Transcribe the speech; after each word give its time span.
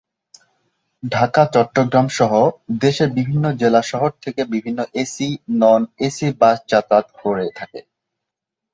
ঢাকা, 1.03 1.43
চট্টগ্রাম 1.53 2.07
সহ 2.11 2.31
দেশের 2.81 3.09
বিভিন্ন 3.17 3.45
জেলা 3.61 3.81
শহর 3.83 4.11
থেকে 4.21 4.41
বিভিন্ন 4.53 4.79
এসি/নন-এসি 4.95 6.27
বাস 6.41 6.57
যাতায়াত 6.69 7.07
করে 7.19 7.45
থাকে। 7.57 7.79